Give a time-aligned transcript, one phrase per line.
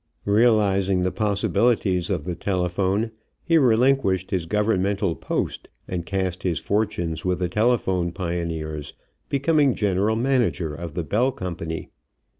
[0.25, 3.11] Realizing the possibilities of the telephone,
[3.43, 8.95] he relinquished his governmental post and cast his fortunes with the telephone pioneers,
[9.29, 11.91] becoming general manager of the Bell company.